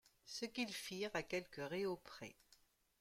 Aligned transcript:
Ce 0.25 0.45
qu’ils 0.45 0.73
firent, 0.73 1.11
à 1.15 1.21
quelques 1.21 1.61
réaux 1.69 1.97
près. 1.97 2.35